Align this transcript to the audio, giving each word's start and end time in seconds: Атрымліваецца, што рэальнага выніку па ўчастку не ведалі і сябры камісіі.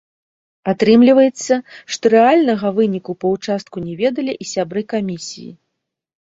Атрымліваецца, 0.71 1.53
што 1.95 2.05
рэальнага 2.13 2.71
выніку 2.79 3.11
па 3.25 3.35
ўчастку 3.35 3.85
не 3.91 3.99
ведалі 4.01 4.33
і 4.45 4.49
сябры 4.55 4.81
камісіі. 4.97 5.49